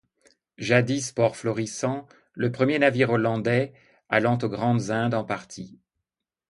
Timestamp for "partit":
5.23-5.79